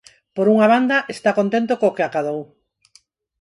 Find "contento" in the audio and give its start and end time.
1.39-1.73